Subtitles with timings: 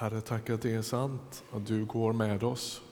[0.00, 2.82] Herre, tack att det är sant att du går med oss.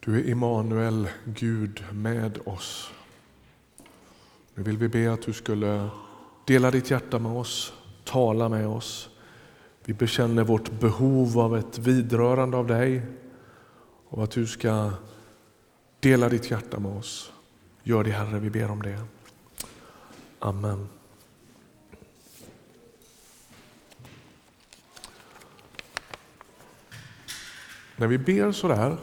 [0.00, 2.90] Du är Immanuel, Gud med oss.
[4.54, 5.88] Nu vill vi be att du skulle
[6.44, 7.72] dela ditt hjärta med oss,
[8.04, 9.10] tala med oss.
[9.84, 13.02] Vi bekänner vårt behov av ett vidrörande av dig
[14.08, 14.90] och att du ska
[16.00, 17.32] dela ditt hjärta med oss.
[17.82, 19.00] Gör det Herre, vi ber om det.
[20.38, 20.88] Amen.
[27.96, 28.96] När vi ber så där,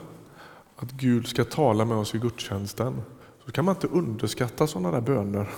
[0.75, 3.02] att Gud ska tala med oss i gudstjänsten,
[3.45, 5.49] så kan man inte underskatta sådana där böner.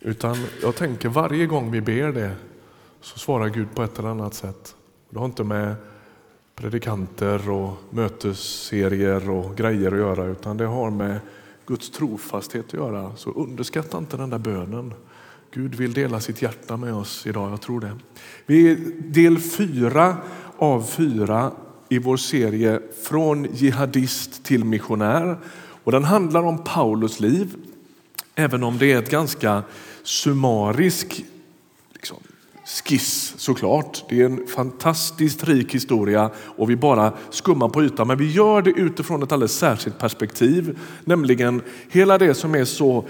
[0.00, 2.32] Utan jag tänker varje gång vi ber det
[3.00, 4.74] så svarar Gud på ett eller annat sätt.
[5.10, 5.74] Det har inte med
[6.54, 11.20] predikanter och mötesserier och grejer att göra utan det har med
[11.66, 13.16] Guds trofasthet att göra.
[13.16, 14.94] Så underskatta inte den där bönen.
[15.50, 17.98] Gud vill dela sitt hjärta med oss idag, jag tror det.
[18.46, 20.16] Vi är del fyra
[20.58, 21.52] av fyra
[21.88, 25.36] i vår serie Från jihadist till missionär.
[25.84, 27.54] Och den handlar om Paulus liv,
[28.34, 29.62] även om det är ett ganska
[30.02, 31.24] summarisk
[31.94, 32.16] liksom,
[32.84, 34.04] skiss såklart.
[34.08, 38.06] Det är en fantastiskt rik historia och vi bara skummar på ytan.
[38.06, 43.04] Men vi gör det utifrån ett alldeles särskilt perspektiv, nämligen hela det som är så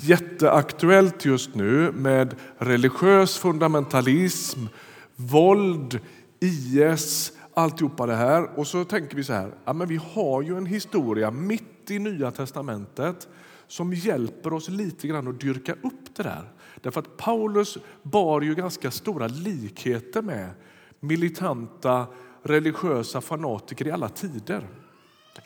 [0.00, 4.60] jätteaktuellt just nu med religiös fundamentalism,
[5.16, 6.00] våld,
[6.40, 8.58] IS, alltihopa det här.
[8.58, 11.98] Och så tänker vi så här, ja, men vi har ju en historia mitt i
[11.98, 13.28] Nya testamentet
[13.66, 16.52] som hjälper oss lite grann att dyrka upp det där.
[16.80, 20.50] Därför att Paulus bar ju ganska stora likheter med
[21.00, 22.06] militanta
[22.42, 24.68] religiösa fanatiker i alla tider.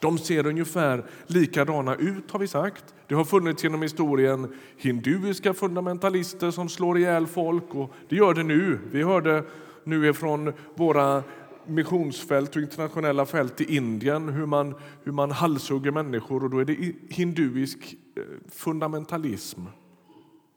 [0.00, 2.94] De ser ungefär likadana ut har vi sagt.
[3.06, 8.42] Det har funnits genom historien hinduiska fundamentalister som slår ihjäl folk och det gör det
[8.42, 8.78] nu.
[8.90, 9.44] Vi hörde
[9.84, 11.22] nu ifrån våra
[11.68, 14.74] missionsfält och internationella fält i Indien hur man,
[15.04, 19.60] hur man halshugger människor och då är det hinduisk eh, fundamentalism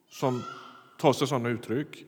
[0.10, 0.42] som
[1.00, 2.06] tar sig sådana uttryck.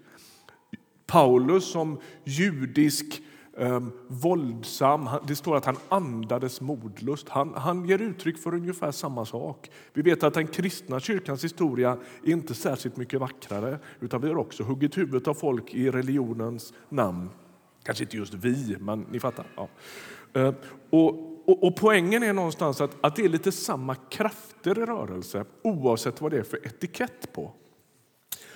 [1.05, 3.21] Paulus som judisk
[3.57, 5.09] um, våldsam.
[5.27, 7.29] Det står att han andades modlust.
[7.29, 9.71] Han, han ger uttryck för ungefär samma sak.
[9.93, 14.35] Vi vet att den kristna kyrkans historia är inte särskilt mycket vackrare utan vi har
[14.35, 17.29] också huggit huvudet av folk i religionens namn.
[17.83, 19.45] Kanske inte just vi, men ni fattar.
[19.55, 19.69] Ja.
[20.33, 20.53] Eh,
[20.89, 21.09] och,
[21.49, 26.21] och, och, poängen är någonstans att, att det är lite samma krafter i rörelse oavsett
[26.21, 27.51] vad det är för etikett på.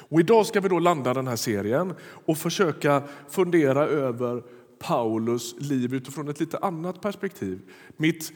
[0.09, 4.43] Och idag ska vi då landa den här serien och försöka fundera över
[4.79, 7.61] Paulus liv utifrån ett lite annat perspektiv.
[7.97, 8.33] Mitt,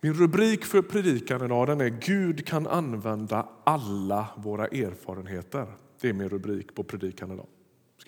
[0.00, 5.66] min rubrik för predikan idag den är Gud kan använda alla våra erfarenheter.
[6.00, 7.46] Det är min rubrik på predikan idag.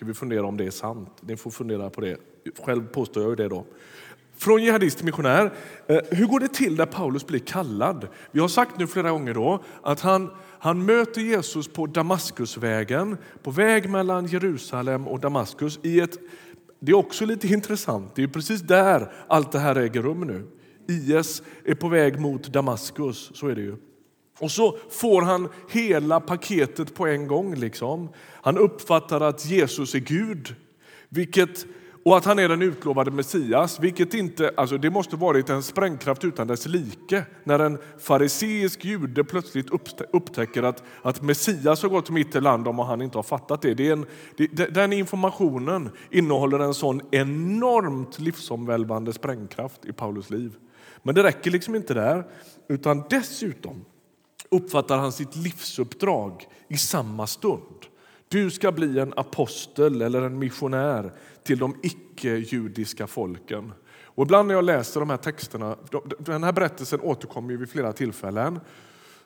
[0.03, 1.09] Ska vi fundera om det är sant?
[1.21, 2.17] Ni får fundera på det.
[2.65, 3.65] Själv påstår jag ju det då.
[4.37, 5.53] Från jihadist till missionär.
[5.87, 8.07] Eh, hur går det till när Paulus blir kallad?
[8.31, 13.51] Vi har sagt nu flera gånger då att han, han möter Jesus på Damaskusvägen, på
[13.51, 16.17] väg mellan Jerusalem och Damaskus i ett
[16.79, 18.15] det är också lite intressant.
[18.15, 20.47] Det är precis där allt det här äger rum nu.
[20.87, 23.75] IS är på väg mot Damaskus, så är det ju.
[24.39, 27.55] Och så får han hela paketet på en gång.
[27.55, 28.09] Liksom.
[28.41, 30.55] Han uppfattar att Jesus är Gud,
[31.09, 31.65] vilket
[32.05, 36.23] och att han är den utlovade Messias, vilket inte, alltså det måste varit en sprängkraft
[36.23, 39.67] utan dess like när en fariseisk jude plötsligt
[40.11, 43.73] upptäcker att, att Messias har gått mitt i land om han inte har fattat det.
[43.73, 44.05] det, en,
[44.37, 50.55] det den informationen innehåller en sån enormt livsomvälvande sprängkraft i Paulus liv.
[51.03, 52.23] Men det räcker liksom inte där,
[52.67, 53.85] utan dessutom
[54.53, 57.85] uppfattar han sitt livsuppdrag i samma stund.
[58.27, 61.11] Du ska bli en apostel eller en missionär
[61.43, 63.73] till de icke-judiska folken.
[64.05, 65.77] Och ibland när jag läser de här texterna,
[66.19, 68.59] den här berättelsen återkommer vid flera tillfällen,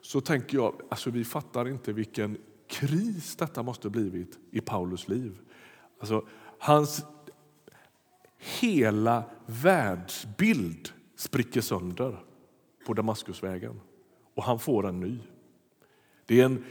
[0.02, 2.38] så tänker jag alltså vi fattar inte vilken
[2.70, 5.40] kris detta måste blivit i Paulus liv.
[6.00, 6.26] Alltså,
[6.60, 7.06] hans
[8.38, 12.20] hela världsbild spricker sönder
[12.86, 13.80] på Damaskusvägen
[14.38, 15.18] och han får en ny.
[16.26, 16.64] Det är en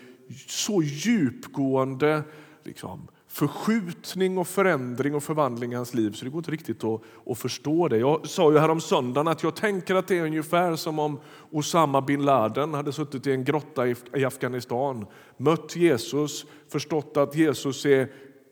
[0.48, 2.22] så djupgående
[2.64, 7.00] liksom, förskjutning och förändring och förvandling i hans liv så det går inte riktigt att,
[7.26, 7.98] att förstå det.
[7.98, 11.20] Jag sa ju härom söndagen att jag tänker att det är ungefär som om
[11.50, 17.86] Osama bin Laden hade suttit i en grotta i Afghanistan, mött Jesus, förstått att Jesus
[17.86, 18.08] är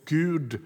[0.09, 0.61] Gud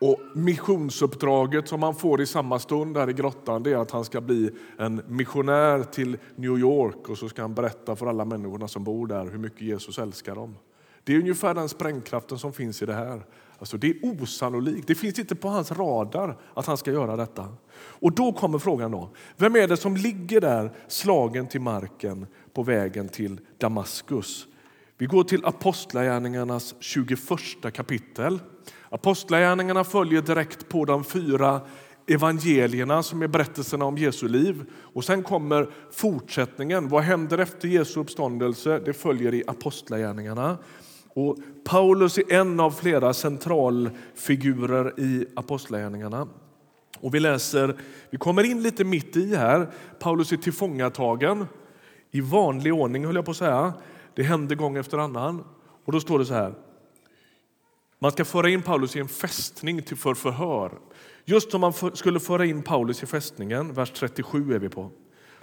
[0.00, 4.04] och missionsuppdraget som han får i samma stund där i grottan det är att han
[4.04, 8.68] ska bli en missionär till New York och så ska han berätta för alla människorna
[8.68, 10.56] som bor där hur mycket Jesus älskar dem.
[11.04, 13.22] Det är ungefär den sprängkraften som finns i det här.
[13.58, 14.86] Alltså det är osannolikt.
[14.86, 17.48] Det finns inte på hans radar att han ska göra detta.
[17.76, 19.10] Och då kommer frågan då.
[19.36, 24.46] Vem är det som ligger där slagen till marken på vägen till Damaskus?
[24.98, 27.18] Vi går till Apostlagärningarnas 21
[27.72, 28.38] kapitel.
[28.90, 31.60] Apostlagärningarna följer direkt på de fyra
[32.06, 34.64] evangelierna som är berättelserna om Jesu liv.
[34.94, 36.88] Och Sen kommer fortsättningen.
[36.88, 38.78] Vad händer efter Jesu uppståndelse?
[38.84, 40.58] Det följer i Apostlagärningarna.
[41.14, 46.28] Och Paulus är en av flera centralfigurer i Apostlagärningarna.
[47.00, 47.76] Och vi läser,
[48.10, 49.68] vi kommer in lite mitt i här.
[49.98, 51.46] Paulus är tillfångatagen
[52.10, 53.72] i vanlig ordning, höll jag på att säga.
[54.14, 55.44] Det händer gång efter annan.
[55.84, 56.54] Och då står det så här.
[57.98, 60.78] Man ska föra in Paulus i en fästning till för förhör.
[61.24, 64.90] Just som man skulle föra in Paulus i fästningen, vers 37 är vi på.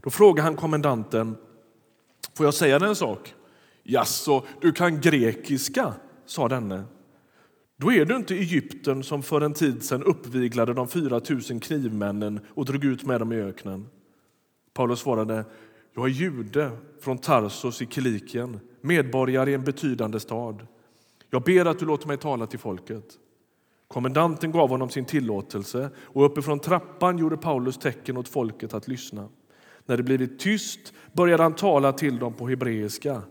[0.03, 1.35] Då frågar han kommendanten,
[2.37, 3.33] får jag säga dig en sak?
[3.83, 5.93] Jaså, du kan grekiska,
[6.25, 6.83] sa denne.
[7.77, 12.39] Då är du inte Egypten som för en tid sedan uppviglade de 4 000 knivmännen
[12.49, 13.87] och drog ut med dem i öknen.
[14.73, 15.45] Paulus svarade,
[15.95, 16.71] jag är jude
[17.01, 20.67] från Tarsos i Kilikien, medborgare i en betydande stad.
[21.35, 23.05] Jag ber att du låter mig tala till folket.
[23.87, 29.29] Kommendanten gav honom sin tillåtelse och uppifrån trappan gjorde Paulus tecken åt folket att lyssna.
[29.85, 33.21] När det blivit tyst började han tala till dem på hebreiska.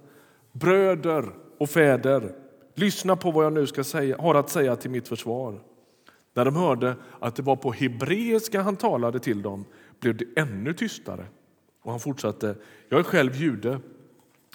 [0.52, 1.24] Bröder
[1.58, 2.34] och fäder,
[2.74, 5.60] lyssna på vad jag nu ska säga, har att säga till mitt försvar.
[6.34, 9.64] När de hörde att det var på hebreiska han talade till dem
[10.00, 11.26] blev det ännu tystare.
[11.82, 12.56] Och han fortsatte.
[12.88, 13.80] Jag är själv jude,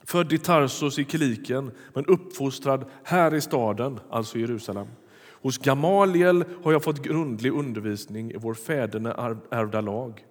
[0.10, 4.88] född i Tarsos i Kiliken men uppfostrad här i staden, alltså Jerusalem.
[5.42, 10.26] Hos Gamaliel har jag fått grundlig undervisning i vår fäderneärvda lag.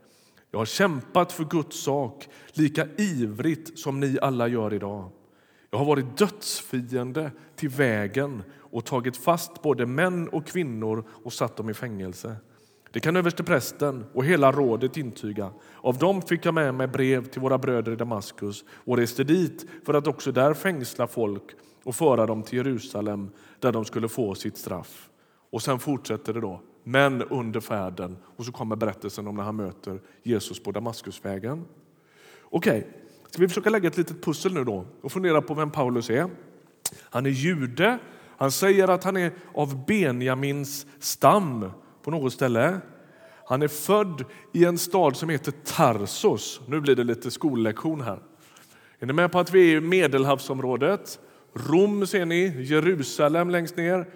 [0.50, 5.10] Jag har kämpat för Guds sak lika ivrigt som ni alla gör idag.
[5.70, 11.56] Jag har varit dödsfiende till vägen och tagit fast både män och kvinnor och satt
[11.56, 12.36] dem i fängelse.
[12.90, 15.50] Det kan översteprästen och hela rådet intyga.
[15.75, 19.67] Av dem fick jag med mig brev till våra bröder i Damaskus och reste dit
[19.87, 21.43] för att också där fängsla folk
[21.85, 23.31] och föra dem till Jerusalem
[23.61, 25.08] där de skulle få sitt straff.
[25.50, 26.61] Och sen fortsätter det då.
[26.85, 31.64] Men under färden, och så kommer berättelsen om när han möter Jesus på Damaskusvägen.
[32.43, 32.90] Okej, okay.
[33.31, 36.31] ska vi försöka lägga ett litet pussel nu då och fundera på vem Paulus är?
[37.00, 37.99] Han är jude.
[38.37, 41.70] Han säger att han är av Benjamins stam
[42.02, 42.80] på något ställe.
[43.44, 46.60] Han är född i en stad som heter Tarsus.
[46.66, 48.18] Nu blir det lite skollektion här.
[48.98, 51.18] Är ni med på att vi är i Medelhavsområdet?
[51.54, 54.06] Rom ser ni, Jerusalem längst ner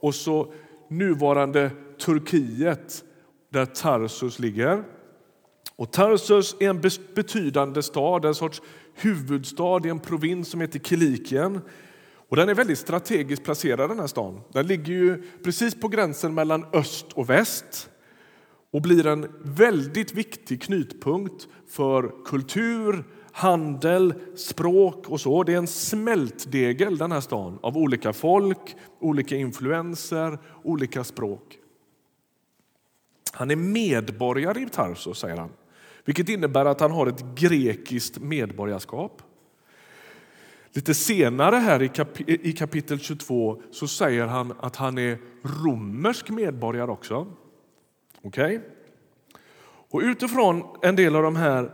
[0.00, 0.52] och så
[0.88, 3.04] nuvarande Turkiet
[3.52, 4.84] där Tarsus ligger.
[5.76, 6.80] Och Tarsus är en
[7.14, 8.62] betydande stad, en sorts
[8.94, 11.60] huvudstad i en provins som heter Kilikien.
[12.30, 14.40] Och den är väldigt strategiskt placerad den här stan.
[14.52, 17.90] Den ligger ju precis på gränsen mellan öst och väst
[18.72, 25.42] och blir en väldigt viktig knutpunkt för kultur, handel, språk och så.
[25.42, 31.58] Det är en smältdegel den här stan av olika folk, olika influenser, olika språk.
[33.32, 35.50] Han är medborgare i Tarsus, säger han,
[36.04, 39.22] vilket innebär att han har ett grekiskt medborgarskap.
[40.72, 41.82] Lite senare här
[42.26, 45.18] i, kapitel 22 så säger han att han är
[45.64, 47.26] romersk medborgare också.
[48.22, 48.56] Okej?
[48.56, 48.68] Okay?
[49.90, 51.72] Och utifrån en del av de här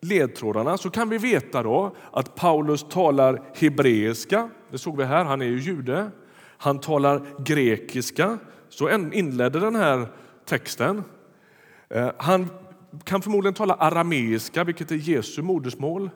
[0.00, 4.50] ledtrådarna så kan vi veta då att Paulus talar hebreiska.
[4.70, 6.10] Det såg vi här, han är ju jude.
[6.58, 8.38] Han talar grekiska.
[8.68, 10.06] Så inledde den här
[10.44, 11.04] texten.
[11.88, 12.48] Eh, han
[13.04, 16.10] kan förmodligen tala arameiska, vilket är Jesu modersmål.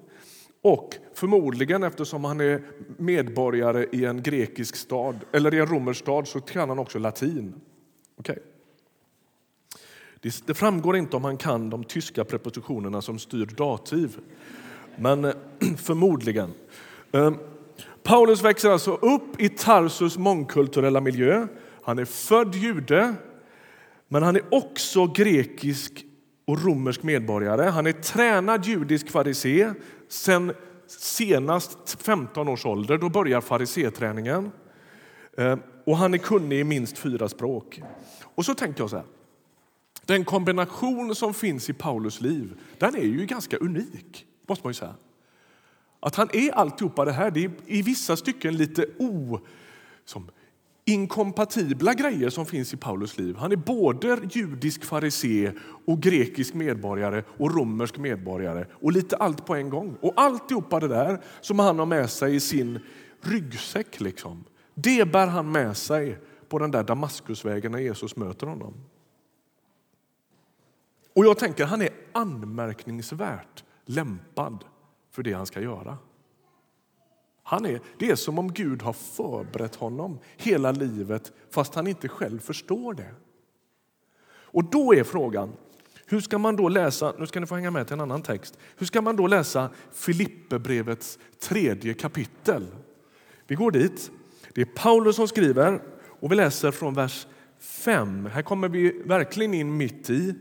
[0.66, 2.62] Och förmodligen, eftersom han är
[2.96, 7.54] medborgare i en grekisk stad eller i en romersk stad, så kan han också latin.
[8.16, 8.36] Okay.
[10.20, 14.16] Det framgår inte om han kan de tyska prepositionerna som styr dativ,
[14.96, 15.22] men
[15.78, 16.52] förmodligen.
[17.12, 17.38] Ehm,
[18.02, 21.46] Paulus växer alltså upp i Tarsus mångkulturella miljö.
[21.82, 23.14] Han är född jude,
[24.08, 26.05] men han är också grekisk
[26.46, 27.62] och romersk medborgare.
[27.62, 29.72] Han är tränad judisk farisé
[30.08, 30.52] sen
[30.86, 32.98] senast 15 års ålder.
[32.98, 34.50] Då börjar fariséträningen.
[35.38, 37.82] Eh, och han är kunnig i minst fyra språk.
[38.22, 39.06] Och så tänkte jag så här.
[40.04, 44.26] Den kombination som finns i Paulus liv den är ju ganska unik.
[44.48, 44.94] måste man ju säga.
[46.00, 49.40] Att han är alltihopa det här, det är i vissa stycken lite o,
[50.04, 50.30] som
[50.88, 53.36] inkompatibla grejer som finns i Paulus liv.
[53.36, 55.52] Han är både judisk farisé
[55.86, 59.96] och grekisk medborgare och romersk medborgare och lite allt på en gång.
[60.00, 62.80] Och alltihopa det där som han har med sig i sin
[63.20, 68.74] ryggsäck, liksom, det bär han med sig på den där Damaskusvägen när Jesus möter honom.
[71.14, 74.64] Och jag tänker han är anmärkningsvärt lämpad
[75.10, 75.98] för det han ska göra.
[77.48, 82.08] Han är, det är som om Gud har förberett honom hela livet fast han inte
[82.08, 83.14] själv förstår det.
[84.28, 85.52] Och då är frågan,
[86.06, 88.58] hur ska man då läsa, nu ska ni få hänga med till en annan text,
[88.76, 92.66] hur ska man då läsa Filipperbrevets tredje kapitel?
[93.46, 94.10] Vi går dit.
[94.54, 95.82] Det är Paulus som skriver
[96.20, 97.26] och vi läser från vers
[97.60, 98.26] 5.
[98.26, 100.34] Här kommer vi verkligen in mitt i.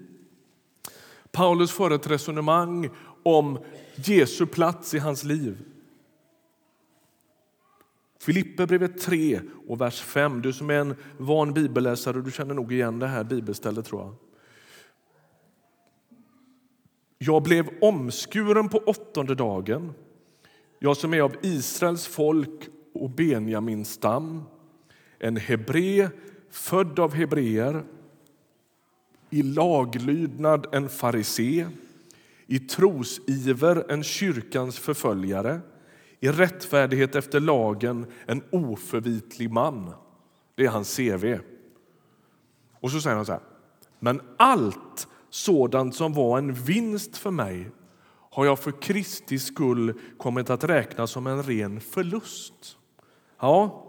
[1.32, 2.90] Paulus för ett resonemang
[3.24, 3.60] om
[3.96, 5.58] Jesu plats i hans liv.
[8.26, 10.42] Filipperbrevet 3 och vers 5.
[10.42, 14.16] Du som är en van bibelläsare du känner nog igen det här bibelstället tror jag.
[17.18, 19.94] Jag blev omskuren på åttonde dagen,
[20.80, 24.44] jag som är av Israels folk och Benjamins stam,
[25.20, 26.10] en hebré,
[26.50, 27.84] född av hebreer,
[29.30, 31.68] i laglydnad en farisé,
[32.48, 35.62] i trosiver en kyrkans förföljare,
[36.20, 39.94] i rättfärdighet efter lagen en oförvitlig man.
[40.56, 41.40] Det är hans CV.
[42.80, 43.42] Och så säger han så här.
[44.00, 47.70] Men allt sådant som var en vinst för mig
[48.32, 52.78] har jag för Kristi skull kommit att räkna som en ren förlust.
[53.40, 53.86] Ja,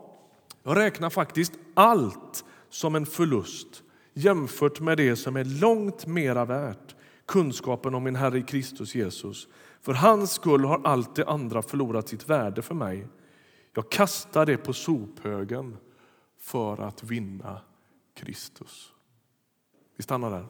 [0.63, 3.83] jag räknar faktiskt allt som en förlust
[4.15, 6.96] jämfört med det som är långt mera värt,
[7.27, 9.49] kunskapen om min Herre Kristus Jesus.
[9.81, 13.07] För hans skull har allt det andra förlorat sitt värde för mig.
[13.75, 15.77] Jag kastar det på sophögen
[16.39, 17.61] för att vinna
[18.15, 18.93] Kristus.
[19.97, 20.47] Vi stannar där.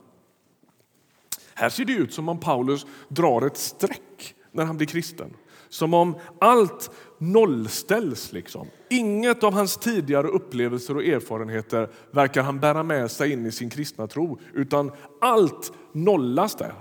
[1.54, 5.36] Här ser det ut som om Paulus drar ett streck när han blir kristen.
[5.68, 8.32] Som om allt nollställs.
[8.32, 8.66] Liksom.
[8.90, 13.70] Inget av hans tidigare upplevelser och erfarenheter verkar han bära med sig in i sin
[13.70, 16.74] kristna tro, utan allt nollas där.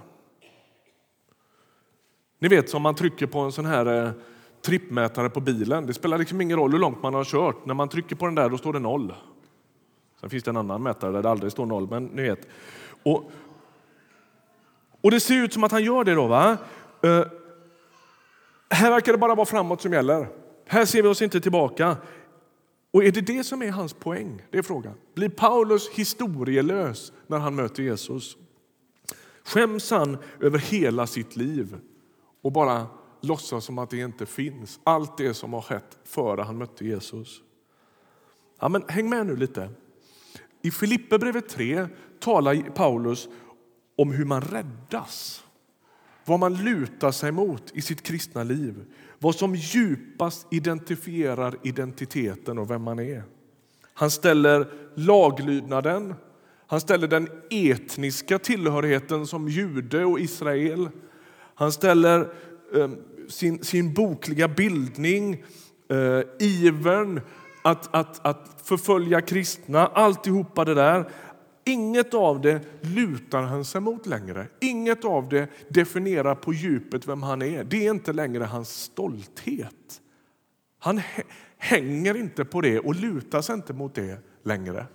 [2.39, 4.11] Ni vet som man trycker på en sån här eh,
[4.61, 5.85] trippmätare på bilen.
[5.85, 7.65] Det spelar liksom ingen roll hur långt man har kört.
[7.65, 9.13] När man trycker på den där då står det noll.
[10.21, 11.87] Sen finns det en annan mätare där det aldrig står noll.
[11.89, 12.47] Men ni vet.
[13.03, 13.31] Och,
[15.01, 16.27] och det ser ut som att han gör det då.
[16.27, 16.57] Va?
[17.03, 17.21] Eh,
[18.69, 20.27] här verkar det bara vara framåt som gäller.
[20.67, 21.98] Här ser vi oss inte tillbaka.
[22.91, 24.41] Och är det det som är hans poäng?
[24.51, 24.93] Det är frågan.
[25.15, 28.38] Blir Paulus historielös när han möter Jesus?
[29.43, 31.77] Skäms han över hela sitt liv
[32.41, 32.88] och bara
[33.22, 34.79] låtsas som att det inte finns?
[34.84, 37.41] Allt det som har skett före han mötte Jesus.
[38.60, 39.69] Ja, men häng med nu lite.
[40.62, 41.88] I Filipperbrevet 3
[42.19, 43.27] talar Paulus
[43.98, 45.44] om hur man räddas.
[46.25, 48.86] Vad man lutar sig mot i sitt kristna liv.
[49.20, 53.24] Vad som djupast identifierar identiteten och vem man är.
[53.94, 56.13] Han ställer laglydnaden,
[56.67, 60.89] han ställer den etniska tillhörigheten som jude och Israel.
[61.55, 62.20] Han ställer
[62.75, 62.89] eh,
[63.27, 65.44] sin, sin bokliga bildning,
[65.89, 67.22] eh, ivern
[67.62, 71.10] att, att, att förfölja kristna, alltihopa det där.
[71.67, 74.48] Inget av det lutar han sig mot längre.
[74.60, 77.63] Inget av det definierar på djupet vem han är.
[77.63, 80.01] Det är inte längre hans stolthet.
[80.79, 81.01] Han
[81.57, 84.86] hänger inte på det och lutar sig inte mot det längre.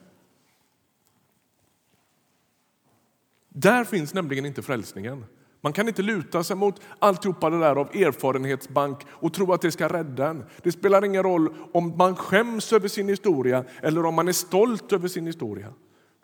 [3.49, 5.25] Där finns nämligen inte frälsningen.
[5.61, 9.73] Man kan inte luta sig mot alltihopa det där av erfarenhetsbank och tro att det
[9.73, 10.45] ska rädda en.
[10.62, 14.93] Det spelar ingen roll om man skäms över sin historia eller om man är stolt
[14.93, 15.73] över sin historia.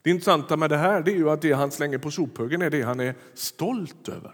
[0.07, 2.71] Det intressanta med det här det är ju att det han slänger på sophögen är
[2.71, 4.33] det han är stolt över.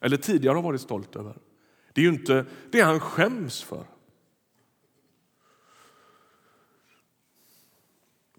[0.00, 1.36] Eller tidigare har varit stolt över.
[1.92, 3.84] Det är ju inte det han skäms för.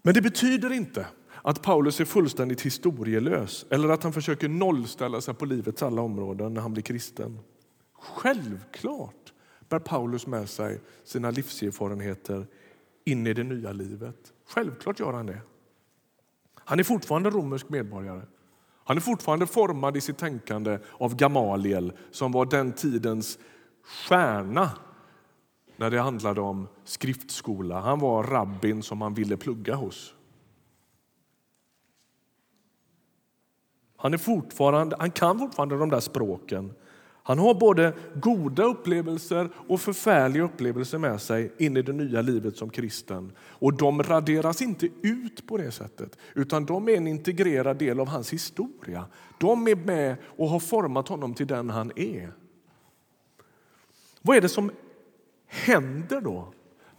[0.02, 1.06] Men det betyder inte
[1.42, 6.54] att Paulus är fullständigt historielös eller att han försöker nollställa sig på livets alla områden
[6.54, 7.38] när han blir kristen.
[7.92, 9.32] Självklart
[9.68, 12.46] bär Paulus med sig sina livserfarenheter
[13.04, 14.32] in i det nya livet.
[14.46, 15.40] Självklart gör han det.
[16.64, 18.22] Han är fortfarande romersk medborgare.
[18.84, 23.38] Han är fortfarande formad i sitt tänkande av Gamaliel som var den tidens
[23.82, 24.70] stjärna
[25.76, 27.80] när det handlade om skriftskola.
[27.80, 30.14] Han var rabbin som man ville plugga hos.
[33.96, 36.74] Han, är fortfarande, han kan fortfarande de där språken.
[37.22, 42.56] Han har både goda upplevelser och förfärliga upplevelser med sig in i det nya livet
[42.56, 43.32] som kristen.
[43.38, 48.08] Och de raderas inte ut på det sättet, utan de är en integrerad del av
[48.08, 49.04] hans historia.
[49.40, 52.32] De är med och har format honom till den han är.
[54.22, 54.70] Vad är det som
[55.46, 56.52] händer då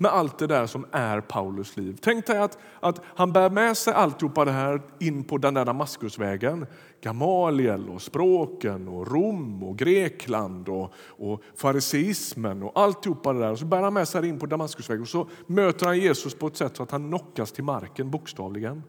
[0.03, 1.97] med allt det där som är Paulus liv.
[2.01, 5.65] Tänk dig att, att han bär med sig alltihopa det här in på den där
[5.65, 6.65] Damaskusvägen.
[7.01, 13.51] Gamaliel och språken och Rom och Grekland och, och fariseismen och alltihopa det där.
[13.51, 16.35] Och så bär han med sig det in på Damaskusvägen och så möter han Jesus
[16.35, 18.83] på ett sätt så att han knockas till marken bokstavligen.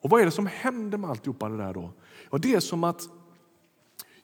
[0.00, 1.90] Och vad är det som händer med alltihopa det där då?
[2.30, 3.02] Ja, det är som att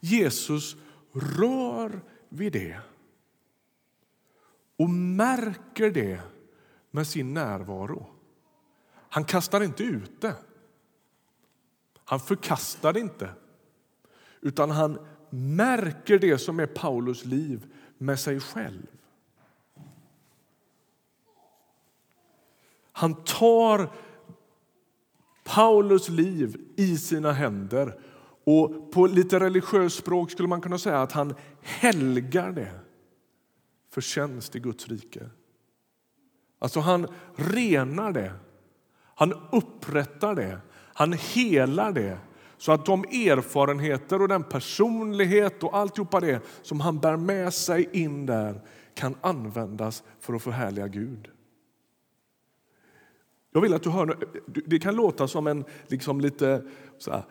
[0.01, 0.77] Jesus
[1.13, 2.77] rör vid det
[4.77, 6.21] och märker det
[6.91, 8.07] med sin närvaro.
[9.09, 10.35] Han kastar inte ut det.
[12.05, 13.31] Han förkastar det inte.
[14.41, 14.99] Utan han
[15.31, 17.67] märker det som är Paulus liv
[17.99, 18.87] med sig själv.
[22.93, 23.91] Han tar
[25.45, 27.99] Paulus liv i sina händer
[28.45, 32.81] och på lite religiöst språk skulle man kunna säga att han helgar det
[33.95, 35.31] förtjänst i Guds rike.
[36.59, 38.33] Alltså han renar det,
[39.15, 42.19] han upprättar det, han helar det
[42.57, 47.89] så att de erfarenheter och den personlighet och alltihopa det som han bär med sig
[47.93, 48.61] in där
[48.95, 51.31] kan användas för att förhärliga Gud.
[53.53, 56.65] Jag vill att du hör, det kan låta som en liksom lite
[56.99, 57.25] så här,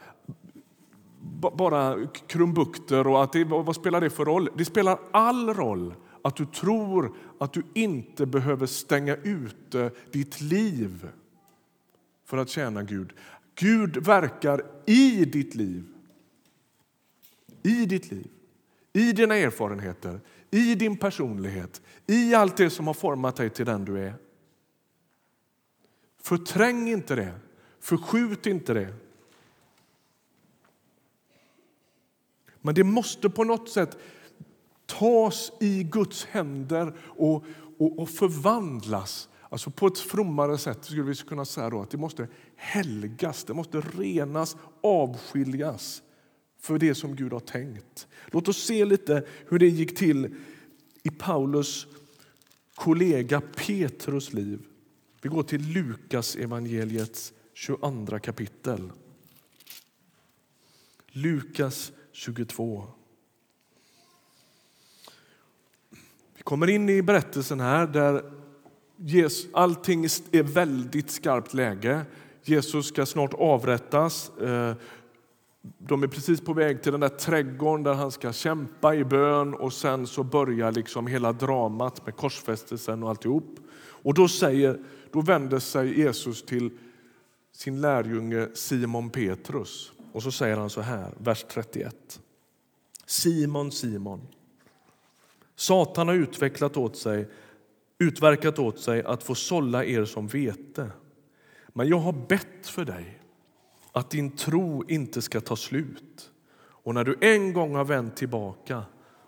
[1.58, 4.50] bara krumbukter och att det, vad spelar det för roll?
[4.56, 11.08] Det spelar all roll att du tror att du inte behöver stänga ute ditt liv
[12.26, 13.14] för att tjäna Gud.
[13.56, 15.84] Gud verkar i ditt liv.
[17.64, 18.28] I ditt liv,
[18.94, 20.20] i dina erfarenheter,
[20.52, 24.14] i din personlighet, i allt det som har format dig till den du är.
[26.22, 27.34] Förträng inte det,
[27.80, 28.94] förskjut inte det.
[32.62, 33.98] Men det måste på något sätt
[35.00, 37.46] tas i Guds händer och,
[37.78, 39.30] och, och förvandlas.
[39.50, 43.54] Alltså på ett frommare sätt skulle vi kunna säga då att det måste helgas, det
[43.54, 46.02] måste renas, avskiljas
[46.60, 48.08] för det som Gud har tänkt.
[48.28, 50.36] Låt oss se lite hur det gick till
[51.04, 51.88] i Paulus
[52.76, 54.60] kollega Petrus liv.
[55.22, 58.92] Vi går till Lukas evangeliets 22 kapitel.
[61.08, 62.88] Lukas 22.
[66.44, 68.24] Vi kommer in i berättelsen här där
[69.54, 72.06] allting är väldigt skarpt läge.
[72.44, 74.32] Jesus ska snart avrättas.
[74.38, 74.76] Eh,
[75.78, 79.54] de är precis på väg till den där trädgården där han ska kämpa i bön
[79.54, 83.60] och sen så börjar liksom hela dramat med korsfästelsen och alltihop.
[83.86, 84.80] Och då, säger,
[85.12, 86.72] då vänder sig Jesus till
[87.52, 92.20] sin lärjunge Simon Petrus och så säger han så här, vers 31.
[93.06, 94.28] Simon, Simon,
[95.56, 97.30] Satan har utvecklat åt sig,
[98.00, 100.92] utverkat åt sig att få sålla er som vete.
[101.68, 103.20] Men jag har bett för dig
[103.92, 106.32] att din tro inte ska ta slut.
[106.58, 108.84] Och när du en gång har vänt tillbaka,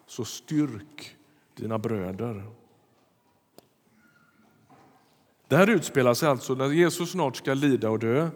[0.08, 1.16] så styrk
[1.56, 2.44] dina bröder.
[5.48, 8.30] Det här utspelar sig alltså när Jesus snart ska lida och dö.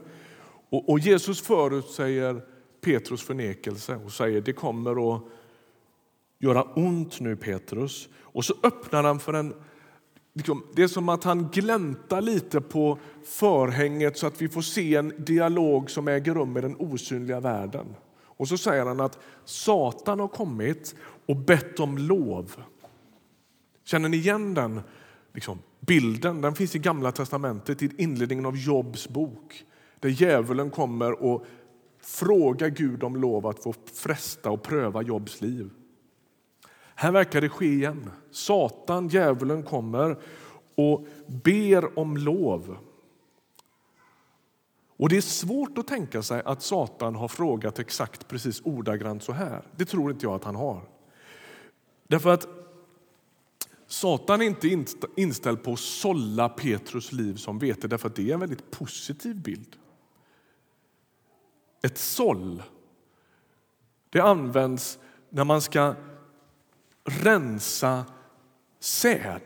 [0.69, 2.41] Och, och Jesus förutsäger
[2.81, 5.23] Petrus förnekelse och säger det kommer att
[6.39, 8.09] göra ont nu, Petrus.
[8.17, 9.53] Och så öppnar han för en...
[10.33, 14.95] Liksom, det är som att han gläntar lite på förhänget så att vi får se
[14.95, 17.95] en dialog som äger rum i den osynliga världen.
[18.23, 22.55] Och så säger han att Satan har kommit och bett om lov.
[23.85, 24.81] Känner ni igen den
[25.33, 26.41] liksom, bilden?
[26.41, 29.63] Den finns i Gamla testamentet, i inledningen av Jobs bok
[29.99, 31.45] där djävulen kommer och
[32.01, 35.69] frågar Gud om lov att få fresta och pröva Jobs liv.
[36.99, 38.11] Här verkar det ske igen.
[38.31, 40.17] Satan, djävulen, kommer
[40.75, 42.77] och ber om lov.
[44.97, 49.31] Och Det är svårt att tänka sig att Satan har frågat exakt precis ordagrant så
[49.31, 49.63] här.
[49.75, 50.81] Det tror inte jag att han har.
[52.07, 52.47] Därför att
[53.87, 54.85] Satan är inte
[55.15, 59.35] inställd på att sålla Petrus liv som vete, därför att det är en väldigt positiv
[59.41, 59.75] bild.
[61.81, 62.63] Ett såll
[64.09, 65.95] det används när man ska
[67.09, 68.05] rensa
[68.79, 69.41] säd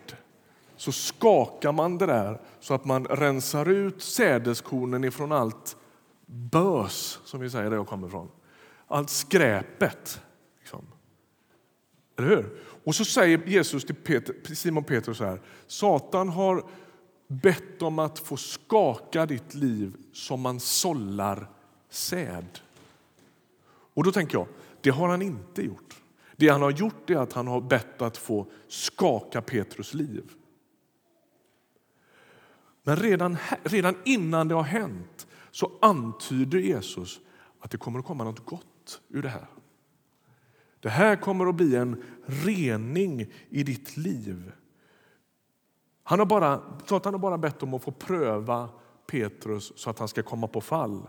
[0.76, 5.78] så skakar man det där så att man rensar ut sädeskornen ifrån allt
[6.26, 8.32] bös, som vi säger där jag kommer ifrån.
[8.88, 10.21] Allt skräpet.
[10.60, 10.86] Liksom.
[12.17, 12.62] Eller hur?
[12.84, 15.41] Och så säger Jesus till Peter, Simon Petrus så här.
[15.67, 16.63] Satan har
[17.28, 21.49] bett om att få skaka ditt liv som man sållar
[21.89, 22.60] säd.
[23.93, 24.47] Och då tänker jag,
[24.82, 26.03] det har han inte gjort.
[26.43, 30.32] Det han har gjort är att han har bett att få skaka Petrus liv.
[32.84, 37.19] Men redan, redan innan det har hänt så antyder Jesus
[37.60, 39.47] att det kommer att komma något gott ur det här.
[40.79, 44.51] Det här kommer att bli en rening i ditt liv.
[46.03, 48.69] Han har bara, Satan har bara bett om att få pröva
[49.08, 51.08] Petrus så att han ska komma på fall.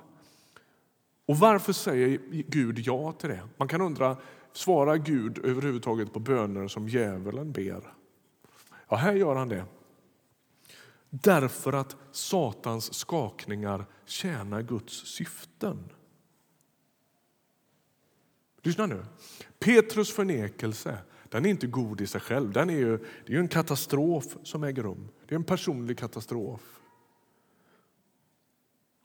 [1.27, 3.43] Och Varför säger Gud ja till det?
[3.57, 4.17] Man kan undra,
[4.57, 7.95] svarar Gud överhuvudtaget på böner som djävulen ber?
[8.89, 9.65] Ja, här gör han det.
[11.11, 15.93] Därför att Satans skakningar tjänar Guds syften.
[18.63, 19.05] Lyssna nu.
[19.59, 20.99] Petrus förnekelse
[21.35, 22.53] den är inte god i sig själv.
[22.53, 25.09] Den är ju, det är en katastrof som äger rum.
[25.27, 26.81] Det är en personlig katastrof.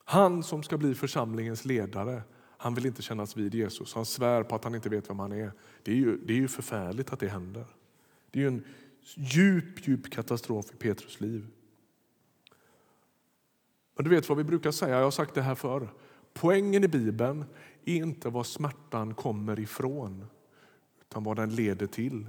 [0.03, 2.21] Han som ska bli församlingens ledare
[2.61, 3.93] han vill inte kännas vid Jesus.
[3.93, 5.51] Han svär på att han inte vet vem han är.
[5.83, 7.65] Det är ju, det är ju förfärligt att det händer.
[8.31, 8.65] Det är en
[9.15, 11.47] djup, djup katastrof i Petrus liv.
[13.95, 15.93] Men du vet vad vi brukar säga, jag har sagt det här förr.
[16.33, 17.45] Poängen i Bibeln
[17.85, 20.25] är inte var smärtan kommer ifrån
[21.01, 22.25] utan vad den leder till.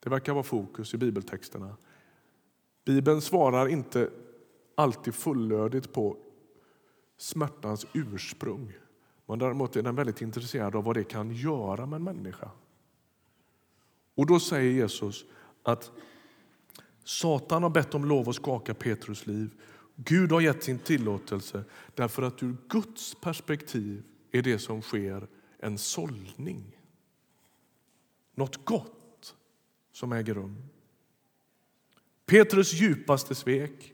[0.00, 1.76] Det verkar vara fokus i bibeltexterna.
[2.84, 4.10] Bibeln svarar inte
[4.74, 6.16] alltid fullödigt på
[7.16, 8.72] smärtans ursprung.
[9.32, 12.50] Men däremot är den väldigt intresserad av vad det kan göra med en människa.
[14.14, 15.24] Och då säger Jesus
[15.62, 15.90] att
[17.04, 19.50] Satan har bett om lov att skaka Petrus liv.
[19.96, 21.64] Gud har gett sin tillåtelse
[21.94, 25.26] därför att ur Guds perspektiv är det som sker
[25.58, 26.78] en sållning.
[28.34, 29.34] Något gott
[29.92, 30.56] som äger rum.
[32.26, 33.92] Petrus djupaste svek,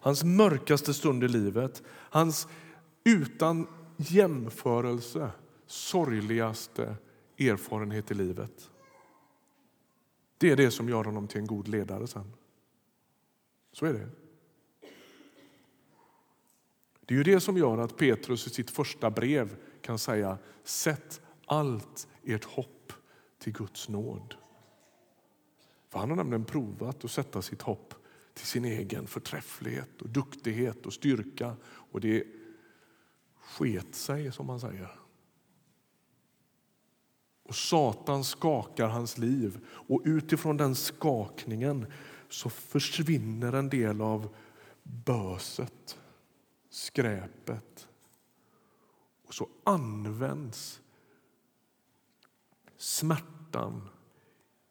[0.00, 2.48] hans mörkaste stund i livet, hans
[3.04, 5.30] utan jämförelse
[5.66, 6.96] sorgligaste
[7.38, 8.70] erfarenhet i livet.
[10.38, 12.32] Det är det som gör honom till en god ledare sen.
[13.72, 14.08] Så är det.
[17.00, 21.20] Det är ju det som gör att Petrus i sitt första brev kan säga sätt
[21.46, 22.92] allt ert hopp
[23.38, 24.34] till Guds nåd.
[25.88, 27.94] För Han har nämligen provat att sätta sitt hopp
[28.34, 31.56] till sin egen förträfflighet och duktighet och styrka.
[31.64, 32.24] Och det
[33.44, 35.00] sket sig, som man säger.
[37.42, 41.92] Och Satan skakar hans liv och utifrån den skakningen
[42.28, 44.34] så försvinner en del av
[44.82, 45.98] böset,
[46.70, 47.88] skräpet.
[49.26, 50.80] Och så används
[52.76, 53.88] smärtan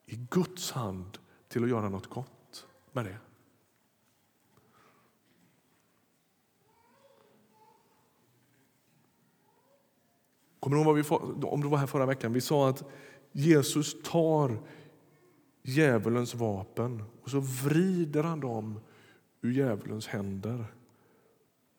[0.05, 3.17] i Guds hand till att göra något gott med det.
[10.63, 12.33] Kommer du ihåg vad vi, om du var här förra veckan?
[12.33, 12.83] Vi sa att
[13.31, 14.59] Jesus tar
[15.61, 18.79] djävulens vapen och så vrider han dem
[19.41, 20.65] ur djävulens händer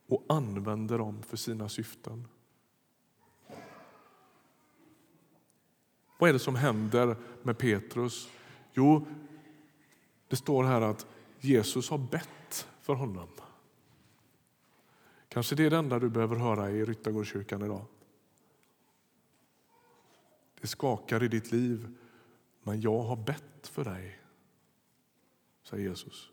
[0.09, 2.29] och använder dem för sina syften.
[6.19, 8.29] Vad är det som händer med Petrus?
[8.73, 9.07] Jo,
[10.29, 11.07] det står här att
[11.41, 13.29] Jesus har bett för honom.
[15.29, 17.85] Kanske det är det enda du behöver höra i Ryttargårdskyrkan idag.
[20.65, 21.89] Det skakar i ditt liv,
[22.63, 24.21] men jag har bett för dig,
[25.63, 26.31] säger Jesus.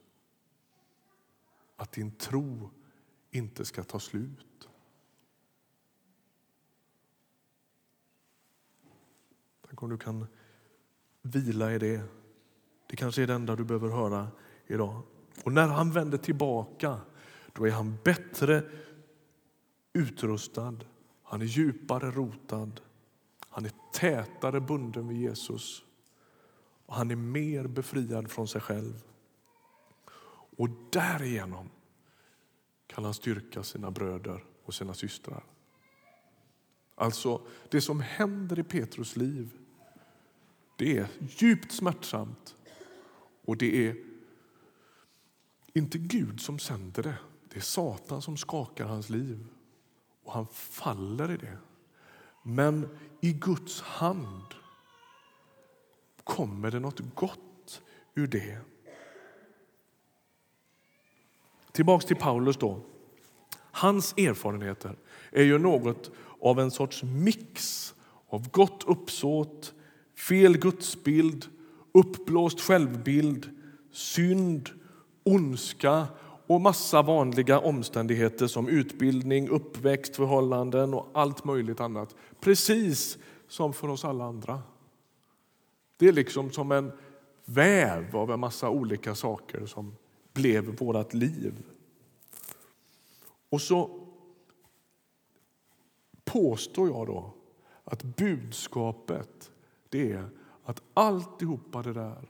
[1.75, 2.69] Att din tro
[3.31, 4.69] inte ska ta slut.
[9.67, 10.25] Tänk om du kan
[11.21, 12.01] vila i det.
[12.87, 14.27] Det kanske är det enda du behöver höra
[14.67, 15.01] idag.
[15.43, 17.01] Och när han vänder tillbaka,
[17.53, 18.63] då är han bättre
[19.93, 20.75] utrustad.
[21.23, 22.81] Han är djupare rotad.
[23.51, 25.83] Han är tätare bunden vid Jesus.
[26.85, 29.03] Och han är mer befriad från sig själv.
[30.57, 31.69] Och därigenom
[32.87, 35.43] kan han styrka sina bröder och sina systrar.
[36.95, 39.57] Alltså, det som händer i Petrus liv
[40.77, 42.55] det är djupt smärtsamt
[43.45, 43.95] och det är
[45.73, 47.17] inte Gud som sänder det.
[47.49, 49.47] Det är Satan som skakar hans liv
[50.23, 51.57] och han faller i det.
[52.43, 52.89] Men
[53.21, 54.45] i Guds hand
[56.23, 57.81] kommer det något gott
[58.15, 58.57] ur det.
[61.71, 62.57] Tillbaks till Paulus.
[62.57, 62.81] då.
[63.71, 64.95] Hans erfarenheter
[65.31, 67.93] är ju något av en sorts mix
[68.29, 69.73] av gott uppsåt,
[70.15, 71.45] fel gudsbild,
[71.91, 73.49] uppblåst självbild,
[73.91, 74.69] synd,
[75.23, 76.07] ondska
[76.47, 82.15] och massa vanliga omständigheter som utbildning, uppväxt, förhållanden och allt möjligt annat.
[82.39, 84.61] Precis som för oss alla andra.
[85.97, 86.91] Det är liksom som en
[87.45, 89.95] väv av en massa olika saker som
[90.33, 91.63] blev vårt liv.
[93.49, 94.07] Och så
[96.25, 97.33] påstår jag då
[97.83, 99.51] att budskapet
[99.89, 100.29] det är
[100.63, 102.29] att alltihopa det där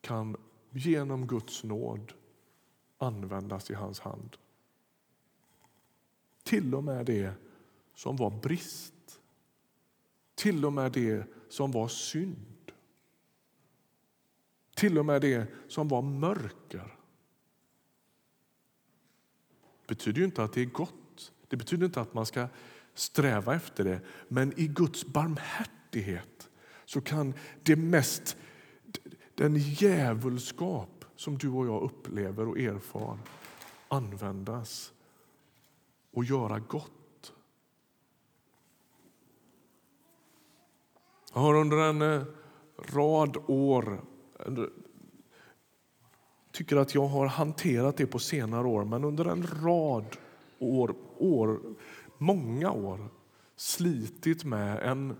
[0.00, 0.36] kan
[0.70, 2.12] genom Guds nåd
[2.98, 4.36] användas i hans hand.
[6.42, 7.32] Till och med det
[7.94, 9.20] som var brist.
[10.34, 12.72] Till och med det som var synd.
[14.74, 16.98] Till och med det som var mörker.
[19.80, 21.32] Det betyder ju inte att det är gott.
[21.48, 22.48] Det betyder inte att man ska
[22.94, 24.00] sträva efter det.
[24.28, 26.50] Men i Guds barmhärtighet
[26.84, 28.36] så kan det mest,
[29.34, 33.18] den djävulskap som du och jag upplever och erfar
[33.88, 34.92] användas
[36.12, 37.32] och göra gott.
[41.34, 42.22] Jag har under en eh,
[42.76, 44.04] rad år
[44.38, 44.52] eh,
[46.52, 50.16] tycker att jag har hanterat det på senare år, men under en rad
[50.58, 51.60] år, år
[52.18, 53.08] många år
[53.56, 55.16] slitit med en,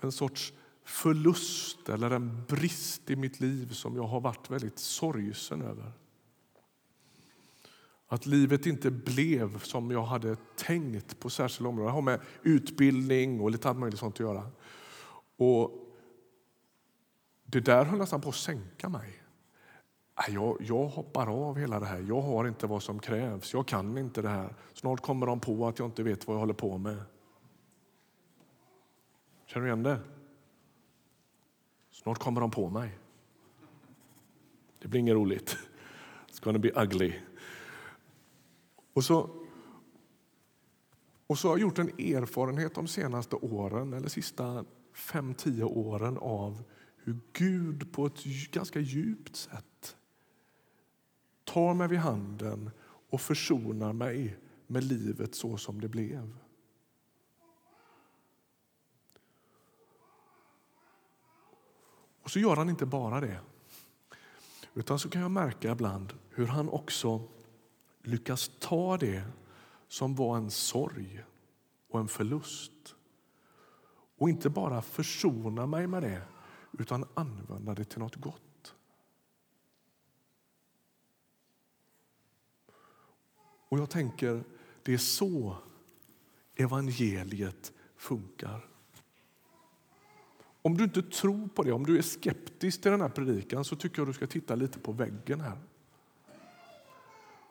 [0.00, 0.52] en sorts
[0.86, 5.92] förlust eller en brist i mitt liv som jag har varit väldigt sorgsen över.
[8.08, 11.86] Att livet inte blev som jag hade tänkt på särskilda områden.
[11.86, 14.50] Det har med utbildning och lite allt möjligt sånt att göra.
[15.36, 15.70] Och
[17.44, 19.22] det där höll nästan på att sänka mig.
[20.28, 22.04] Jag, jag hoppar av hela det här.
[22.08, 23.52] Jag har inte vad som krävs.
[23.52, 24.54] Jag kan inte det här.
[24.72, 27.02] Snart kommer de på att jag inte vet vad jag håller på med.
[29.46, 30.00] Känner du igen det?
[32.06, 32.98] Snart kommer de på mig.
[34.78, 35.58] Det blir inget roligt.
[36.28, 37.12] It's gonna be ugly.
[38.92, 39.30] Och så,
[41.26, 46.18] och så har jag gjort en erfarenhet de senaste åren, eller sista fem, tio åren
[46.18, 46.62] av
[46.96, 49.96] hur Gud på ett ganska djupt sätt
[51.44, 52.70] tar mig vid handen
[53.10, 56.36] och försonar mig med livet så som det blev.
[62.26, 63.40] Och så gör han inte bara det.
[64.74, 67.22] Utan så kan jag märka ibland hur han också
[68.02, 69.24] lyckas ta det
[69.88, 71.24] som var en sorg
[71.88, 72.94] och en förlust
[74.18, 76.22] och inte bara försona mig med det
[76.78, 78.74] utan använda det till något gott.
[83.68, 84.44] Och jag tänker,
[84.82, 85.56] det är så
[86.54, 88.75] evangeliet funkar.
[90.66, 93.76] Om du inte tror på det, om du är skeptisk till den här predikan så
[93.76, 95.58] tycker jag du ska titta lite på väggen här.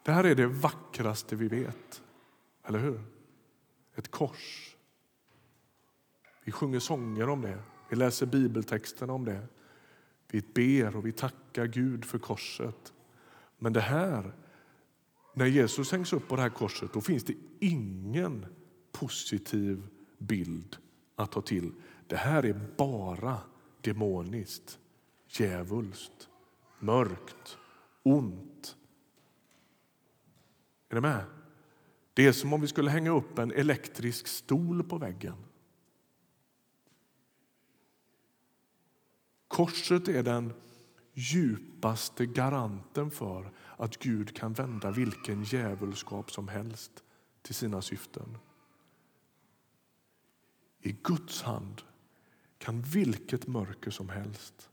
[0.04, 2.02] Det här är det vackraste vi vet,
[2.64, 3.02] eller hur?
[3.96, 4.76] Ett kors.
[6.44, 7.58] Vi sjunger sånger om det,
[7.90, 9.48] vi läser bibeltexterna om det.
[10.28, 12.94] Vi ber och vi tackar Gud för korset.
[13.58, 14.34] Men det här,
[15.34, 18.46] när Jesus hängs upp på det här korset, då finns det ingen
[18.92, 20.78] positiv bild
[21.16, 21.72] att ta till.
[22.08, 23.40] Det här är bara
[23.82, 24.80] demoniskt,
[25.28, 26.30] djävulskt,
[26.80, 27.58] mörkt,
[28.04, 28.76] ont.
[30.90, 31.26] Är ni med?
[32.14, 35.36] Det är som om vi skulle hänga upp en elektrisk stol på väggen.
[39.48, 40.54] Korset är den
[41.14, 47.04] djupaste garanten för att Gud kan vända vilken djävulskap som helst
[47.42, 48.38] till sina syften.
[50.80, 51.82] I Guds hand
[52.58, 54.70] kan vilket mörker som helst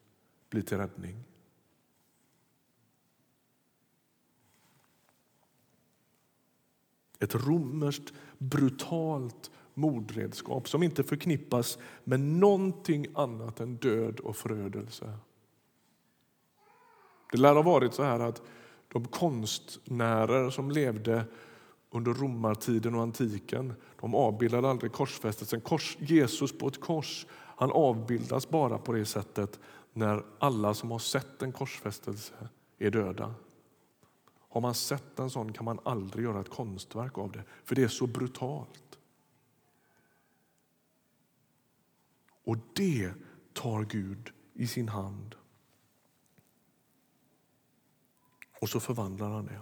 [0.50, 1.24] bli till räddning.
[7.18, 15.18] Ett romerskt brutalt mordredskap som inte förknippas med någonting annat än död och förödelse.
[17.32, 18.42] Det lär ha varit så här att
[18.88, 21.24] de konstnärer som levde
[21.90, 25.60] under romartiden och antiken de avbildade aldrig korsfästelsen.
[25.60, 27.26] Kors, Jesus på ett kors
[27.62, 29.60] han avbildas bara på det sättet
[29.92, 32.48] när alla som har sett en korsfästelse
[32.78, 33.34] är döda.
[34.48, 37.82] Har man sett en sån kan man aldrig göra ett konstverk av det, för det
[37.82, 38.98] är så brutalt.
[42.44, 43.12] Och det
[43.52, 45.34] tar Gud i sin hand.
[48.60, 49.60] Och så förvandlar han det.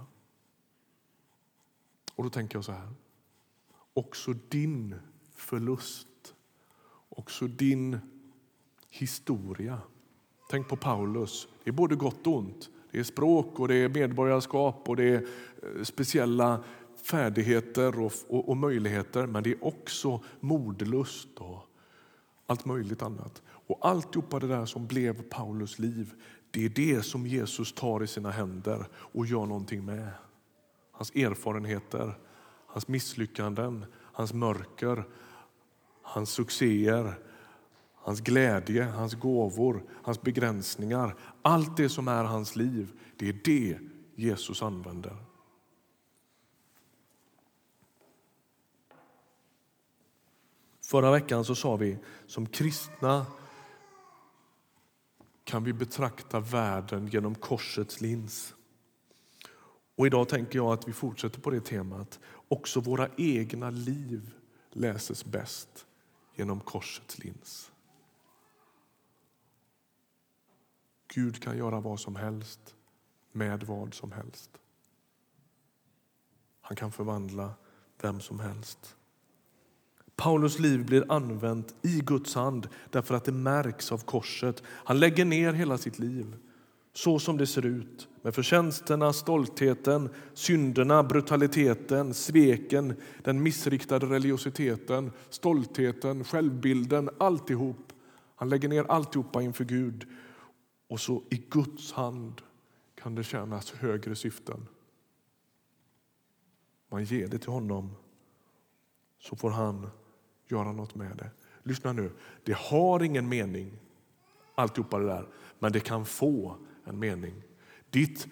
[2.14, 2.88] Och då tänker jag så här.
[3.94, 4.94] Också din
[5.34, 6.08] förlust,
[7.20, 7.98] också din
[8.88, 9.78] historia.
[10.50, 11.48] Tänk på Paulus.
[11.64, 12.70] Det är både gott och ont.
[12.90, 15.26] Det är språk och det är medborgarskap och det är
[15.62, 16.64] eh, speciella
[17.04, 19.26] färdigheter och, och, och möjligheter.
[19.26, 21.59] Men det är också mordlust och
[22.46, 23.42] allt möjligt annat.
[23.46, 26.12] Och alltihopa det där som blev Paulus liv,
[26.50, 30.09] Det är det som Jesus tar i sina händer och gör någonting med.
[30.92, 32.18] Hans erfarenheter,
[32.66, 35.04] hans misslyckanden, hans mörker,
[36.11, 37.18] hans succéer,
[37.94, 41.16] hans glädje, hans gåvor, hans begränsningar.
[41.42, 43.79] Allt det som är hans liv, det är det
[44.14, 45.16] Jesus använder.
[50.83, 53.27] Förra veckan så sa vi som kristna
[55.44, 58.55] kan vi betrakta världen genom korsets lins.
[59.96, 62.20] Och idag tänker jag att vi fortsätter på det temat.
[62.49, 64.35] Också våra egna liv
[64.73, 65.87] läses bäst
[66.40, 67.72] genom korsets lins.
[71.14, 72.74] Gud kan göra vad som helst
[73.33, 74.50] med vad som helst.
[76.61, 77.55] Han kan förvandla
[78.03, 78.96] vem som helst.
[80.16, 84.62] Paulus liv blir använt i Guds hand därför att det märks av korset.
[84.66, 86.37] Han lägger ner hela sitt liv
[86.92, 96.24] så som det ser ut med förtjänsterna, stoltheten, synderna, brutaliteten, sveken, den missriktade religiositeten, stoltheten,
[96.24, 97.92] självbilden, alltihop.
[98.37, 100.07] Han lägger ner alltihopa inför Gud
[100.88, 102.42] och så i Guds hand
[102.94, 104.66] kan det tjänas högre syften.
[106.88, 107.90] Man ger det till honom
[109.18, 109.90] så får han
[110.46, 111.31] göra något med det.
[111.62, 112.11] Lyssna nu,
[112.44, 113.79] det har ingen mening
[114.55, 116.57] alltihopa det där, men det kan få
[116.90, 117.42] en mening.
[117.90, 118.29] Ditt,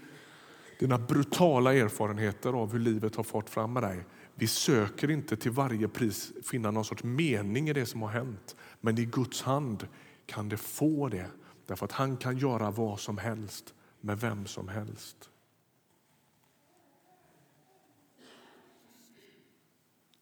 [0.78, 4.04] dina brutala erfarenheter av hur livet har fått fram med dig.
[4.34, 8.56] Vi söker inte till varje pris finna någon sorts mening i det som har hänt,
[8.80, 9.86] men i Guds hand
[10.26, 11.30] kan det få det,
[11.66, 15.30] därför att han kan göra vad som helst med vem som helst.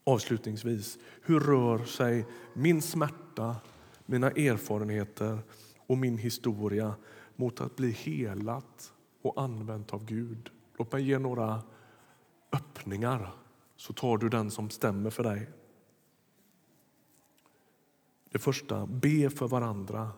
[0.03, 3.55] Avslutningsvis, hur rör sig min smärta,
[4.05, 5.39] mina erfarenheter
[5.87, 6.95] och min historia
[7.37, 10.49] mot att bli helat och använt av Gud?
[10.77, 11.63] Låt mig ge några
[12.51, 13.31] öppningar
[13.75, 15.49] så tar du den som stämmer för dig.
[18.31, 20.11] Det första, be för varandra.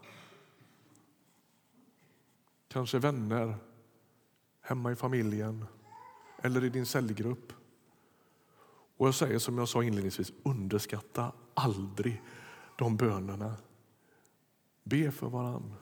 [2.67, 3.55] Kanske vänner,
[4.62, 5.65] hemma i familjen
[6.41, 7.53] eller i din cellgrupp.
[8.97, 12.21] Och jag säger som jag sa inledningsvis, underskatta aldrig
[12.77, 13.55] de bönerna.
[14.84, 15.73] Be för varann.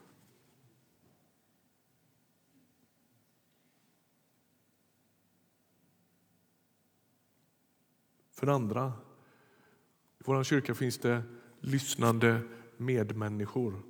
[8.38, 8.92] För det andra,
[10.18, 11.22] i vår kyrka finns det
[11.60, 12.40] lyssnande
[12.76, 13.82] medmänniskor.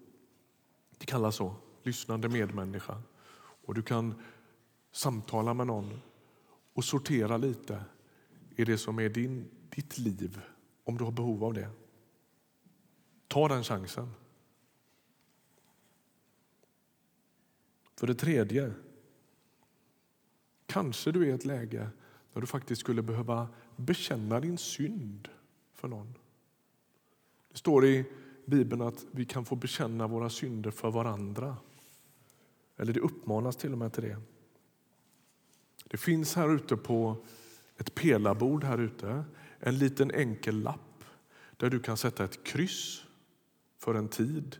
[0.99, 3.03] Det kallas så, lyssnande medmänniska.
[3.65, 4.23] Och du kan
[4.93, 6.01] samtala med någon
[6.73, 7.85] och sortera lite
[8.57, 10.41] i det som är din, ditt liv,
[10.85, 11.71] om du har behov av det.
[13.27, 14.11] Ta den chansen.
[17.95, 18.73] För det tredje,
[20.67, 21.91] kanske du är i ett läge
[22.33, 25.29] när du faktiskt skulle behöva bekänna din synd
[25.75, 26.15] för någon.
[27.53, 28.05] Det står i
[28.45, 31.57] Bibeln att vi kan få bekänna våra synder för varandra.
[32.77, 34.21] Eller det uppmanas till och med till det.
[35.85, 37.17] Det finns här ute på
[37.77, 39.25] ett pelarbord här ute,
[39.59, 41.05] en liten enkel lapp
[41.57, 43.05] där du kan sätta ett kryss
[43.77, 44.57] för en tid.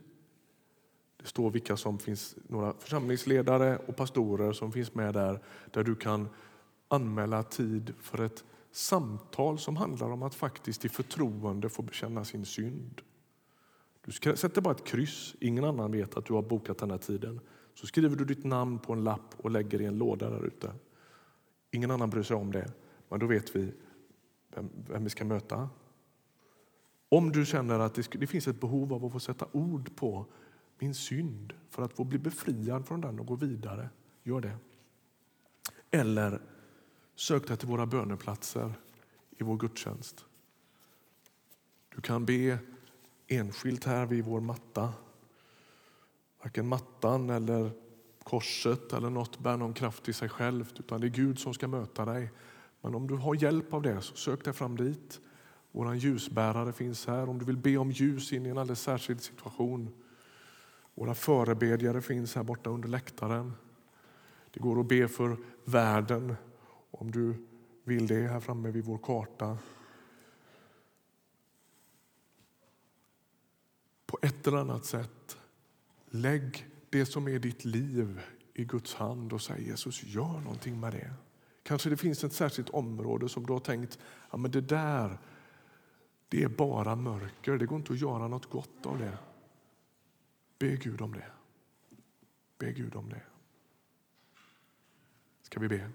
[1.17, 5.95] Det står vilka som finns, några församlingsledare och pastorer som finns med där, där du
[5.95, 6.29] kan
[6.89, 12.45] anmäla tid för ett samtal som handlar om att faktiskt i förtroende få bekänna sin
[12.45, 13.01] synd.
[14.05, 17.39] Du sätter bara ett kryss, ingen annan vet att du har bokat den här tiden.
[17.73, 20.71] Så skriver du ditt namn på en lapp och lägger i en låda där ute.
[21.71, 22.71] Ingen annan bryr sig om det.
[23.09, 23.73] Men då vet vi
[24.55, 25.69] vem, vem vi ska möta.
[27.09, 30.25] Om du känner att det, det finns ett behov av att få sätta ord på
[30.79, 33.89] min synd för att få bli befriad från den och gå vidare,
[34.23, 34.57] gör det.
[35.91, 36.41] Eller
[37.19, 38.73] sök dig till våra böneplatser
[39.37, 40.25] i vår gudstjänst.
[41.95, 42.57] Du kan be
[43.27, 44.93] enskilt här vid vår matta.
[46.43, 47.71] Varken mattan eller
[48.23, 51.67] korset eller något bär någon kraft i sig självt utan det är Gud som ska
[51.67, 52.31] möta dig
[52.81, 55.19] men om du har hjälp av det, så sök dig fram dit.
[55.71, 57.29] Vår ljusbärare finns här.
[57.29, 59.89] Om du vill be om ljus in i en alldeles särskild situation.
[60.95, 63.53] Våra förebedjare finns här borta under läktaren.
[64.51, 66.35] Det går att be för världen
[66.91, 67.47] om du
[67.83, 69.57] vill det här framme vid vår karta.
[74.05, 75.37] På ett eller annat sätt,
[76.09, 78.21] lägg det som är ditt liv
[78.53, 81.13] i Guds hand och säg Jesus, gör någonting med det.
[81.63, 83.99] Kanske det finns ett särskilt område som du har tänkt
[84.31, 85.17] ja, men det där
[86.29, 89.17] det är bara mörker, det går inte att göra något gott av det.
[90.59, 91.31] Be Gud om det.
[92.57, 93.21] Be Gud om det.
[95.41, 95.91] Ska vi be?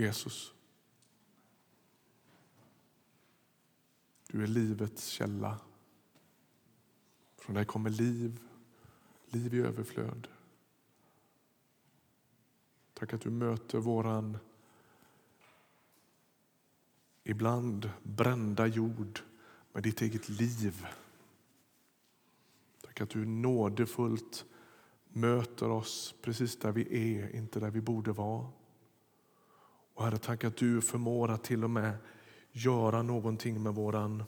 [0.00, 0.54] Jesus.
[4.28, 5.58] Du är livets källa.
[7.36, 8.40] Från dig kommer liv,
[9.26, 10.28] liv i överflöd.
[12.94, 14.38] Tack att du möter våran
[17.24, 19.20] ibland brända jord
[19.72, 20.86] med ditt eget liv.
[22.80, 24.44] Tack att du nådefullt
[25.08, 28.59] möter oss precis där vi är, inte där vi borde vara.
[30.00, 31.96] Och Herre, tack att du förmår att till och med
[32.52, 34.24] göra någonting med våran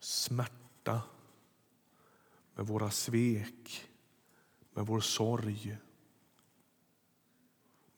[0.00, 1.02] smärta,
[2.54, 3.90] med våra svek,
[4.72, 5.78] med vår sorg,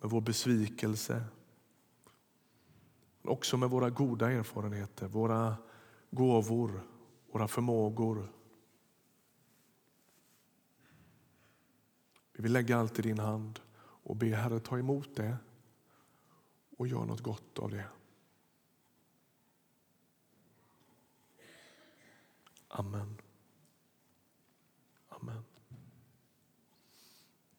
[0.00, 1.24] med vår besvikelse.
[3.22, 5.56] Men också med våra goda erfarenheter, våra
[6.10, 6.86] gåvor,
[7.32, 8.32] våra förmågor.
[12.32, 13.60] Vi vill lägga allt i din hand
[14.03, 15.36] och be Herre ta emot det
[16.78, 17.84] och gör något gott av det.
[22.68, 23.18] Amen.